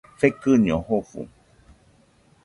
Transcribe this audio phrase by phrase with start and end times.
[0.19, 1.21] Fekɨño jofo.